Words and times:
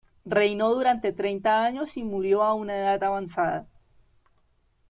Reinó 0.25 0.73
durante 0.73 1.13
treinta 1.13 1.63
años 1.63 1.95
y 1.95 2.01
murió 2.03 2.41
a 2.41 2.55
una 2.55 2.75
edad 2.75 3.03
avanzada. 3.03 3.67